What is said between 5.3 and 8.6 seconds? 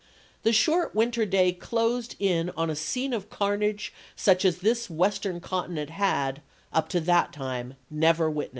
continent had, up to that time, never witnessed, Vol.